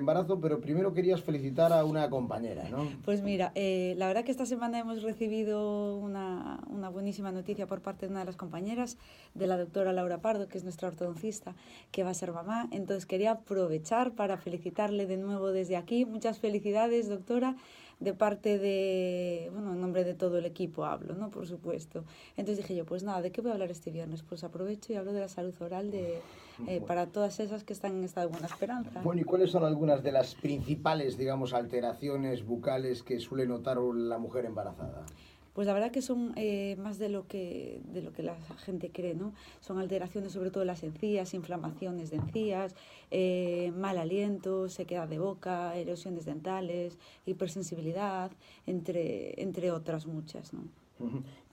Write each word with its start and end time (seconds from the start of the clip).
embarazo, 0.00 0.40
pero 0.40 0.60
primero 0.60 0.92
querías 0.92 1.22
felicitar 1.22 1.72
a 1.72 1.84
una 1.84 2.10
compañera, 2.10 2.68
¿no? 2.68 2.88
Pues 3.04 3.22
mira, 3.22 3.52
eh, 3.54 3.94
la 3.96 4.08
verdad 4.08 4.24
que 4.24 4.30
esta 4.30 4.46
semana 4.46 4.78
hemos 4.78 5.02
recibido 5.02 5.96
una, 5.96 6.60
una, 6.68 6.88
buenísima 6.88 7.30
noticia 7.30 7.66
por 7.66 7.80
parte 7.80 8.06
de 8.06 8.10
una 8.10 8.20
de 8.20 8.26
las 8.26 8.36
compañeras, 8.36 8.98
de 9.34 9.46
la 9.46 9.56
doctora 9.56 9.92
Laura 9.92 10.18
Pardo, 10.18 10.48
que 10.48 10.58
es 10.58 10.64
nuestra 10.64 10.88
ortodoncista, 10.88 11.54
que 11.92 12.02
va 12.02 12.10
a 12.10 12.14
ser 12.14 12.32
mamá. 12.32 12.68
Entonces 12.72 13.06
quería 13.06 13.32
aprovechar 13.32 14.12
para 14.12 14.36
felicitarle 14.36 15.06
de 15.06 15.16
nuevo 15.16 15.52
desde 15.52 15.76
aquí. 15.76 16.04
Muchas 16.04 16.38
felicidades, 16.38 17.08
doctora 17.08 17.56
de 18.00 18.14
parte 18.14 18.58
de, 18.58 19.50
bueno, 19.52 19.72
en 19.72 19.80
nombre 19.80 20.04
de 20.04 20.14
todo 20.14 20.38
el 20.38 20.46
equipo 20.46 20.86
hablo, 20.86 21.14
¿no? 21.14 21.30
Por 21.30 21.46
supuesto. 21.46 22.04
Entonces 22.36 22.56
dije 22.58 22.74
yo, 22.74 22.86
pues 22.86 23.02
nada, 23.02 23.20
¿de 23.20 23.30
qué 23.30 23.42
voy 23.42 23.50
a 23.50 23.54
hablar 23.54 23.70
este 23.70 23.90
viernes? 23.90 24.22
Pues 24.22 24.42
aprovecho 24.42 24.92
y 24.92 24.96
hablo 24.96 25.12
de 25.12 25.20
la 25.20 25.28
salud 25.28 25.54
oral 25.60 25.90
de, 25.90 26.20
eh, 26.66 26.80
para 26.86 27.06
todas 27.06 27.38
esas 27.40 27.62
que 27.62 27.74
están 27.74 27.92
en 27.98 28.04
estado 28.04 28.28
de 28.28 28.32
buena 28.32 28.46
esperanza. 28.46 29.02
Bueno, 29.02 29.20
¿y 29.20 29.24
cuáles 29.24 29.50
son 29.50 29.64
algunas 29.64 30.02
de 30.02 30.12
las 30.12 30.34
principales, 30.34 31.18
digamos, 31.18 31.52
alteraciones 31.52 32.44
bucales 32.44 33.02
que 33.02 33.20
suele 33.20 33.46
notar 33.46 33.76
la 33.76 34.18
mujer 34.18 34.46
embarazada? 34.46 35.04
Pues 35.52 35.66
la 35.66 35.72
verdad 35.72 35.90
que 35.90 36.02
son 36.02 36.32
eh, 36.36 36.76
más 36.78 36.98
de 36.98 37.08
lo 37.08 37.26
que 37.26 37.80
de 37.92 38.02
lo 38.02 38.12
que 38.12 38.22
la 38.22 38.36
gente 38.64 38.90
cree, 38.90 39.14
¿no? 39.14 39.32
Son 39.60 39.78
alteraciones 39.78 40.32
sobre 40.32 40.50
todo 40.50 40.62
en 40.62 40.68
las 40.68 40.82
encías, 40.82 41.34
inflamaciones 41.34 42.10
de 42.10 42.16
encías, 42.16 42.74
eh, 43.10 43.72
mal 43.76 43.98
aliento, 43.98 44.68
sequedad 44.68 45.08
de 45.08 45.18
boca, 45.18 45.76
erosiones 45.76 46.24
dentales, 46.24 46.98
hipersensibilidad, 47.26 48.30
entre, 48.66 49.40
entre 49.42 49.70
otras 49.72 50.06
muchas, 50.06 50.52
¿no? 50.52 50.62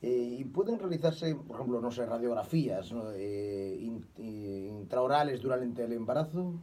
Eh, 0.02 0.38
¿Y 0.40 0.44
pueden 0.44 0.78
realizarse, 0.78 1.34
por 1.34 1.56
ejemplo, 1.56 1.80
no 1.80 1.90
sé, 1.90 2.06
radiografías 2.06 2.92
¿no? 2.92 3.06
intraorales 4.18 5.42
durante 5.42 5.86
el 5.86 5.94
embarazo? 5.94 6.54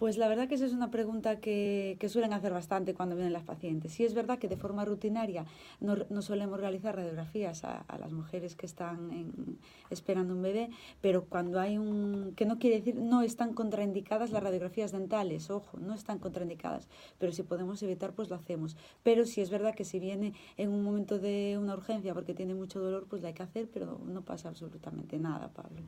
Pues 0.00 0.16
la 0.16 0.28
verdad 0.28 0.48
que 0.48 0.54
esa 0.54 0.64
es 0.64 0.72
una 0.72 0.90
pregunta 0.90 1.40
que, 1.40 1.98
suelen 2.08 2.32
hacer 2.32 2.54
bastante 2.54 2.94
cuando 2.94 3.16
vienen 3.16 3.34
las 3.34 3.44
pacientes. 3.44 3.92
Sí 3.92 4.02
es 4.02 4.14
verdad 4.14 4.38
que 4.38 4.48
de 4.48 4.56
forma 4.56 4.86
rutinaria 4.86 5.44
no, 5.78 5.94
no 6.08 6.22
solemos 6.22 6.58
realizar 6.58 6.96
radiografías 6.96 7.64
a, 7.64 7.82
a, 7.82 7.98
las 7.98 8.10
mujeres 8.10 8.56
que 8.56 8.64
están 8.64 9.12
en, 9.12 9.58
esperando 9.90 10.32
un 10.32 10.40
bebé, 10.40 10.70
pero 11.02 11.26
cuando 11.26 11.60
hay 11.60 11.76
un... 11.76 12.32
que 12.34 12.46
no 12.46 12.58
quiere 12.58 12.76
decir, 12.76 12.96
no 12.96 13.20
están 13.20 13.52
contraindicadas 13.52 14.30
las 14.30 14.42
radiografías 14.42 14.90
dentales, 14.90 15.50
ojo, 15.50 15.78
no 15.78 15.92
están 15.92 16.18
contraindicadas, 16.18 16.88
pero 17.18 17.32
si 17.32 17.42
podemos 17.42 17.82
evitar, 17.82 18.14
pues 18.14 18.30
lo 18.30 18.36
hacemos. 18.36 18.78
Pero 19.02 19.26
sí 19.26 19.42
es 19.42 19.50
verdad 19.50 19.74
que 19.74 19.84
si 19.84 19.98
viene 19.98 20.32
en 20.56 20.70
un 20.70 20.82
momento 20.82 21.18
de 21.18 21.58
una 21.60 21.74
urgencia 21.74 22.14
porque 22.14 22.32
tiene 22.32 22.54
mucho 22.54 22.80
dolor, 22.80 23.06
pues 23.06 23.20
la 23.20 23.28
hay 23.28 23.34
que 23.34 23.42
hacer, 23.42 23.68
pero 23.70 24.00
no 24.06 24.22
pasa 24.22 24.48
absolutamente 24.48 25.18
nada, 25.18 25.48
Pablo. 25.48 25.82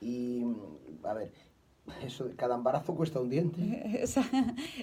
Y, 0.00 0.42
a 1.04 1.12
ver, 1.12 1.30
eso 2.04 2.24
de 2.24 2.34
cada 2.34 2.54
embarazo 2.54 2.94
cuesta 2.94 3.20
un 3.20 3.28
diente. 3.28 3.82
Esa, 4.02 4.24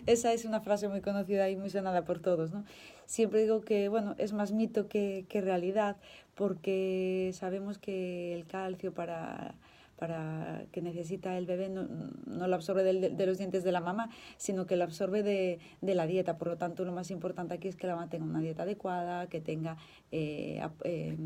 esa, 0.05 0.33
es 0.33 0.45
una 0.45 0.61
frase 0.61 0.87
muy 0.87 1.01
conocida 1.01 1.49
y 1.49 1.55
muy 1.55 1.69
sonada 1.69 2.03
por 2.03 2.19
todos, 2.19 2.51
¿no? 2.51 2.65
Siempre 3.05 3.41
digo 3.41 3.61
que, 3.61 3.89
bueno, 3.89 4.15
es 4.17 4.33
más 4.33 4.51
mito 4.51 4.87
que, 4.87 5.25
que 5.29 5.41
realidad, 5.41 5.97
porque 6.35 7.31
sabemos 7.33 7.77
que 7.77 8.33
el 8.33 8.45
calcio 8.45 8.93
para, 8.93 9.55
para 9.97 10.65
que 10.71 10.81
necesita 10.81 11.37
el 11.37 11.45
bebé 11.45 11.69
no, 11.69 11.87
no 12.27 12.47
lo 12.47 12.55
absorbe 12.55 12.83
de, 12.83 13.09
de, 13.09 13.25
los 13.25 13.37
dientes 13.37 13.63
de 13.63 13.71
la 13.71 13.81
mamá, 13.81 14.09
sino 14.37 14.65
que 14.65 14.75
lo 14.75 14.83
absorbe 14.83 15.23
de, 15.23 15.59
de, 15.81 15.95
la 15.95 16.05
dieta. 16.05 16.37
Por 16.37 16.49
lo 16.49 16.57
tanto, 16.57 16.85
lo 16.85 16.91
más 16.91 17.11
importante 17.11 17.53
aquí 17.53 17.67
es 17.67 17.75
que 17.75 17.87
la 17.87 17.95
mamá 17.95 18.09
tenga 18.09 18.25
una 18.25 18.41
dieta 18.41 18.63
adecuada, 18.63 19.27
que 19.27 19.41
tenga... 19.41 19.77
Eh, 20.11 20.61
eh, 20.83 21.17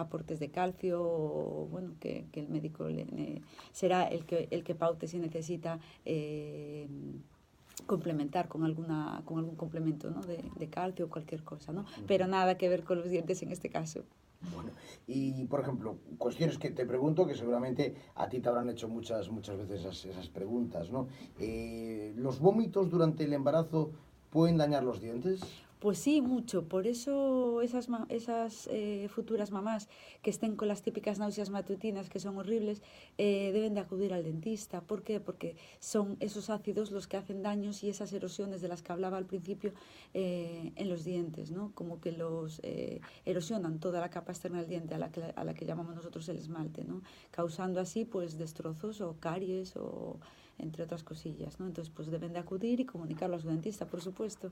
aportes 0.00 0.40
de 0.40 0.50
calcio, 0.50 1.02
o, 1.02 1.66
bueno, 1.70 1.94
que, 2.00 2.26
que 2.32 2.40
el 2.40 2.48
médico 2.48 2.88
le, 2.88 3.04
le, 3.06 3.42
será 3.72 4.04
el 4.04 4.24
que, 4.24 4.48
el 4.50 4.64
que 4.64 4.74
paute 4.74 5.06
si 5.06 5.18
necesita 5.18 5.78
eh, 6.04 6.86
complementar 7.86 8.48
con 8.48 8.64
alguna 8.64 9.22
con 9.24 9.38
algún 9.38 9.56
complemento 9.56 10.10
¿no? 10.10 10.20
de, 10.22 10.44
de 10.56 10.66
calcio 10.68 11.06
o 11.06 11.08
cualquier 11.08 11.42
cosa, 11.42 11.72
¿no? 11.72 11.84
Pero 12.06 12.26
nada 12.26 12.56
que 12.56 12.68
ver 12.68 12.84
con 12.84 12.98
los 12.98 13.08
dientes 13.08 13.42
en 13.42 13.52
este 13.52 13.68
caso. 13.68 14.04
Bueno, 14.54 14.70
y 15.06 15.44
por 15.44 15.60
ejemplo, 15.60 15.98
cuestiones 16.16 16.56
que 16.56 16.70
te 16.70 16.86
pregunto, 16.86 17.26
que 17.26 17.34
seguramente 17.34 17.94
a 18.14 18.28
ti 18.28 18.40
te 18.40 18.48
habrán 18.48 18.70
hecho 18.70 18.88
muchas, 18.88 19.28
muchas 19.28 19.58
veces 19.58 19.80
esas, 19.80 20.04
esas 20.06 20.28
preguntas, 20.28 20.90
¿no? 20.90 21.08
Eh, 21.38 22.14
¿Los 22.16 22.40
vómitos 22.40 22.90
durante 22.90 23.24
el 23.24 23.34
embarazo 23.34 23.90
pueden 24.30 24.56
dañar 24.56 24.82
los 24.82 25.00
dientes? 25.00 25.40
Pues 25.80 25.98
sí, 25.98 26.20
mucho. 26.20 26.68
Por 26.68 26.86
eso 26.86 27.62
esas, 27.62 27.88
eh, 28.70 29.08
futuras 29.08 29.50
mamás 29.50 29.88
que 30.20 30.28
estén 30.28 30.54
con 30.54 30.68
las 30.68 30.82
típicas 30.82 31.18
náuseas 31.18 31.48
matutinas, 31.48 32.10
que 32.10 32.20
son 32.20 32.36
horribles, 32.36 32.82
eh, 33.16 33.50
deben 33.54 33.72
de 33.72 33.80
acudir 33.80 34.12
al 34.12 34.22
dentista. 34.22 34.82
¿Por 34.82 35.02
qué? 35.02 35.20
Porque 35.20 35.56
son 35.78 36.18
esos 36.20 36.50
ácidos 36.50 36.90
los 36.90 37.08
que 37.08 37.16
hacen 37.16 37.42
daños 37.42 37.82
y 37.82 37.88
esas 37.88 38.12
erosiones 38.12 38.60
de 38.60 38.68
las 38.68 38.82
que 38.82 38.92
hablaba 38.92 39.16
al 39.16 39.24
principio 39.24 39.72
eh, 40.12 40.72
en 40.76 40.90
los 40.90 41.02
dientes, 41.02 41.50
¿no? 41.50 41.72
Como 41.74 41.98
que 41.98 42.12
los 42.12 42.60
eh, 42.62 43.00
erosionan 43.24 43.80
toda 43.80 44.00
la 44.00 44.10
capa 44.10 44.32
externa 44.32 44.58
del 44.58 44.68
diente 44.68 44.94
a 44.94 44.98
la 44.98 45.10
que, 45.10 45.22
a 45.34 45.44
la 45.44 45.54
que 45.54 45.64
llamamos 45.64 45.94
nosotros 45.94 46.28
el 46.28 46.36
esmalte, 46.36 46.84
¿no? 46.84 47.00
Causando 47.30 47.80
así 47.80 48.04
pues 48.04 48.36
destrozos 48.36 49.00
o 49.00 49.16
caries 49.18 49.76
o 49.76 50.20
entre 50.58 50.84
otras 50.84 51.02
cosillas, 51.02 51.58
¿no? 51.60 51.66
Entonces, 51.66 51.92
pues 51.94 52.10
deben 52.10 52.32
de 52.32 52.38
acudir 52.38 52.80
y 52.80 52.84
comunicarlo 52.84 53.36
a 53.36 53.40
su 53.40 53.48
dentista, 53.48 53.86
por 53.86 54.00
supuesto. 54.00 54.50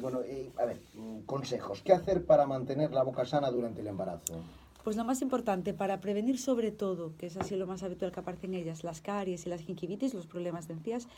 Bueno, 0.00 0.20
a 0.58 0.64
ver, 0.64 0.80
consejos. 1.26 1.82
¿Qué 1.82 1.92
hacer 1.92 2.24
para 2.24 2.46
mantener 2.46 2.92
la 2.92 3.02
boca 3.02 3.24
sana 3.24 3.50
durante 3.50 3.80
el 3.80 3.88
embarazo? 3.88 4.34
Pues 4.84 4.96
lo 4.96 5.04
más 5.04 5.20
importante, 5.22 5.74
para 5.74 6.00
prevenir 6.00 6.38
sobre 6.38 6.70
todo, 6.70 7.14
que 7.16 7.26
es 7.26 7.36
así 7.36 7.56
lo 7.56 7.66
más 7.66 7.82
habitual 7.82 8.12
que 8.12 8.20
aparece 8.20 8.46
en 8.46 8.54
ellas, 8.54 8.84
las 8.84 9.00
caries 9.00 9.44
y 9.44 9.48
las 9.50 9.60
gingivitis, 9.60 10.14
los 10.14 10.26
problemas 10.26 10.66
de 10.66 10.74
encías, 10.74 11.08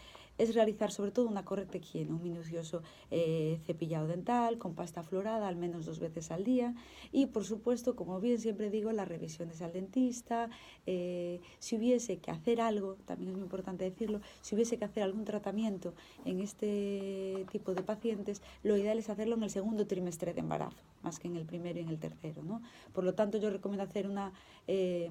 es 0.41 0.55
realizar 0.55 0.91
sobre 0.91 1.11
todo 1.11 1.29
una 1.29 1.45
correcta 1.45 1.77
higiene, 1.77 2.13
un 2.13 2.23
minucioso 2.23 2.83
eh, 3.11 3.61
cepillado 3.67 4.07
dental 4.07 4.57
con 4.57 4.75
pasta 4.75 5.03
florada 5.03 5.47
al 5.47 5.57
menos 5.57 5.85
dos 5.85 6.01
veces 6.01 6.31
al 6.31 6.45
día 6.45 6.75
y 7.13 7.27
por 7.27 7.45
supuesto, 7.45 7.95
como 7.95 8.21
bien 8.21 8.39
siempre 8.39 8.71
digo, 8.71 8.91
las 8.93 9.07
revisiones 9.07 9.61
al 9.61 9.73
dentista, 9.73 10.49
eh, 10.87 11.41
si 11.59 11.77
hubiese 11.77 12.19
que 12.19 12.31
hacer 12.31 12.63
algo, 12.63 12.97
también 13.05 13.31
es 13.31 13.37
muy 13.37 13.45
importante 13.45 13.85
decirlo, 13.85 14.21
si 14.41 14.55
hubiese 14.55 14.79
que 14.79 14.87
hacer 14.87 15.03
algún 15.03 15.25
tratamiento 15.25 15.95
en 16.25 16.41
este 16.41 17.45
tipo 17.53 17.75
de 17.75 17.83
pacientes, 17.83 18.41
lo 18.63 18.77
ideal 18.79 18.99
es 18.99 19.11
hacerlo 19.11 19.37
en 19.37 19.43
el 19.43 19.51
segundo 19.51 19.87
trimestre 19.87 20.33
de 20.33 20.41
embarazo, 20.41 20.83
más 21.03 21.19
que 21.19 21.29
en 21.29 21.37
el 21.37 21.45
primero 21.45 21.79
y 21.79 21.83
en 21.83 21.91
el 21.91 21.99
tercero. 21.99 22.43
¿no? 22.43 22.63
Por 22.95 23.05
lo 23.05 23.15
tanto, 23.15 23.37
yo 23.37 23.50
recomiendo 23.51 23.85
hacer 23.85 24.09
una, 24.09 24.33
eh, 24.67 25.11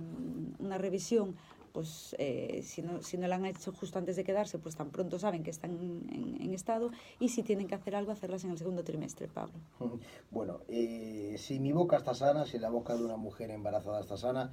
una 0.59 0.77
revisión 0.77 1.35
pues 1.71 2.15
eh, 2.17 2.61
si, 2.63 2.81
no, 2.81 3.03
si 3.03 3.15
no 3.17 3.27
la 3.27 3.35
han 3.35 3.45
hecho 3.45 3.71
justo 3.71 3.99
antes 3.99 4.15
de 4.15 4.23
quedarse, 4.23 4.57
pues 4.57 4.75
tan 4.75 4.89
pronto 4.89 5.19
saben 5.19 5.43
que 5.43 5.51
están 5.51 5.71
en, 5.77 6.37
en, 6.41 6.53
estado 6.53 6.89
y 7.19 7.29
si 7.29 7.43
tienen 7.43 7.67
que 7.67 7.75
hacer 7.75 7.95
algo, 7.95 8.11
hacerlas 8.11 8.43
en 8.43 8.49
el 8.49 8.57
segundo 8.57 8.83
trimestre, 8.83 9.27
Pablo. 9.27 9.53
Bueno, 10.31 10.61
eh, 10.67 11.35
si 11.37 11.59
mi 11.59 11.71
boca 11.71 11.97
está 11.97 12.15
sana, 12.15 12.47
si 12.47 12.57
la 12.57 12.71
boca 12.71 12.95
de 12.95 13.05
una 13.05 13.17
mujer 13.17 13.51
embarazada 13.51 13.99
está 13.99 14.17
sana, 14.17 14.51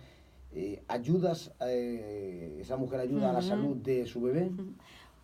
¿ayudas, 0.88 1.52
esa 1.60 2.76
mujer 2.76 3.00
ayuda 3.00 3.22
uh 3.22 3.24
-huh. 3.26 3.30
a 3.30 3.32
la 3.32 3.42
salud 3.42 3.76
de 3.76 4.06
su 4.06 4.20
bebé? 4.20 4.48
Uh 4.48 4.56
-huh. 4.56 4.74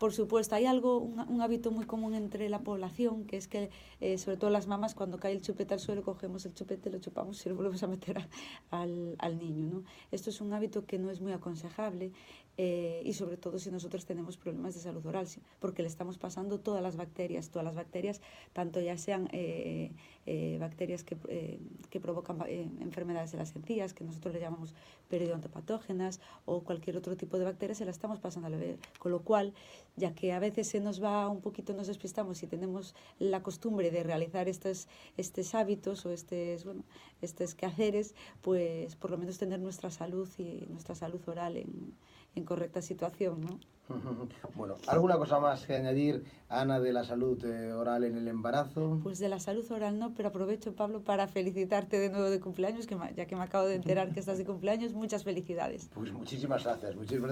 Por 0.03 0.13
supuesto, 0.13 0.57
hay 0.57 0.67
algo, 0.67 0.99
un, 0.99 1.41
hábito 1.43 1.71
muy 1.71 1.87
común 1.87 2.17
entre 2.17 2.49
la 2.49 2.59
población, 2.59 3.25
que 3.25 3.37
es 3.37 3.47
que, 3.47 3.71
eh, 4.01 4.19
sobre 4.19 4.37
todo 4.37 4.51
las 4.51 4.67
mamás, 4.67 4.97
cuando 4.97 5.17
cae 5.17 5.31
el 5.31 5.43
chupete 5.43 5.75
al 5.75 5.79
suelo, 5.79 6.03
cogemos 6.03 6.45
el 6.45 6.55
chupete, 6.55 6.91
lo 6.91 6.99
chupamos 6.99 7.47
y 7.47 7.49
lo 7.51 7.55
volvemos 7.55 7.81
a 7.85 7.87
meter 7.87 8.29
al, 8.71 9.39
niño. 9.39 9.69
¿no? 9.69 9.85
Esto 10.11 10.31
es 10.31 10.41
un 10.41 10.55
hábito 10.55 10.87
que 10.87 10.99
no 10.99 11.09
es 11.09 11.21
muy 11.21 11.31
aconsejable 11.31 12.11
eh, 12.59 13.03
y 13.05 13.13
sobre 13.15 13.37
todo 13.37 13.59
si 13.59 13.71
nosotros 13.71 14.05
tenemos 14.05 14.37
problemas 14.37 14.75
de 14.75 14.81
salud 14.81 15.05
oral, 15.07 15.27
porque 15.61 15.83
le 15.83 15.89
estamos 15.89 16.19
pasando 16.19 16.61
todas 16.61 16.83
las 16.83 16.97
bacterias, 16.97 17.51
todas 17.51 17.65
las 17.65 17.75
bacterias, 17.75 18.21
tanto 18.53 18.81
ya 18.81 18.99
sean 18.99 19.29
eh, 19.33 19.93
eh, 20.27 20.57
bacterias 20.61 21.03
que, 21.03 21.17
eh, 21.29 21.59
que 21.91 21.99
provocan 21.99 22.39
eh, 22.47 22.69
enfermedades 22.81 23.33
de 23.33 23.39
las 23.39 23.57
encías, 23.57 23.93
que 23.93 24.05
nosotros 24.05 24.35
le 24.35 24.41
llamamos 24.41 24.75
periodontopatógenas, 25.09 26.21
o 26.45 26.63
cualquier 26.63 26.97
otro 26.97 27.17
tipo 27.17 27.39
de 27.39 27.45
bacterias, 27.45 27.79
se 27.79 27.85
la 27.85 27.91
estamos 27.91 28.21
pasando 28.21 28.47
al 28.47 28.55
bebé. 28.55 28.79
Con 28.99 29.13
lo 29.13 29.23
cual, 29.23 29.53
ya 29.97 30.15
que 30.15 30.33
a 30.33 30.39
veces 30.39 30.69
se 30.69 30.81
nos 30.81 31.03
va 31.03 31.29
un 31.29 31.41
poquito, 31.41 31.73
nos 31.73 31.89
despistamos 31.89 32.43
y 32.43 32.47
tenemos 32.47 32.95
la 33.19 33.43
costumbre 33.43 33.91
de 33.91 34.03
realizar 34.03 34.49
estos, 34.49 34.89
estos 35.17 35.55
hábitos 35.55 36.07
o 36.07 36.13
estos, 36.13 36.65
bueno, 36.65 36.85
estos 37.21 37.55
quehaceres, 37.55 38.15
pues 38.43 38.95
por 38.97 39.11
lo 39.11 39.19
menos 39.19 39.39
tener 39.39 39.61
nuestra 39.61 39.91
salud 39.91 40.29
y 40.39 40.67
nuestra 40.71 40.95
salud 40.95 41.21
oral 41.27 41.57
en, 41.57 41.95
en 42.35 42.42
correcta 42.45 42.83
situación, 42.83 43.41
¿no? 43.41 43.59
Bueno, 44.55 44.75
¿alguna 44.87 45.17
cosa 45.17 45.41
más 45.41 45.67
que 45.67 45.75
añadir, 45.75 46.25
Ana, 46.49 46.81
de 46.81 46.93
la 46.93 47.05
salud 47.05 47.43
eh, 47.45 47.73
oral 47.73 48.05
en 48.05 48.17
el 48.17 48.29
embarazo? 48.29 49.01
Pues 49.03 49.19
de 49.19 49.29
la 49.29 49.41
salud 49.41 49.71
oral 49.71 49.99
no, 49.99 50.15
pero 50.15 50.29
aprovecho, 50.29 50.75
Pablo, 50.75 51.03
para 51.03 51.27
felicitarte 51.27 51.99
de 51.99 52.11
nuevo 52.11 52.31
de 52.31 52.41
cumpleaños, 52.41 52.87
que 52.87 52.97
ya 53.17 53.27
que 53.27 53.37
me 53.37 53.43
acabo 53.43 53.67
de 53.67 53.77
enterar 53.77 54.13
que 54.13 54.21
estás 54.21 54.39
de 54.39 54.45
cumpleaños, 54.45 54.93
muchas 54.93 55.25
felicidades. 55.25 55.89
Pues 55.95 56.13
muchísimas 56.13 56.65
gracias, 56.65 56.95
muchísimas 56.97 57.29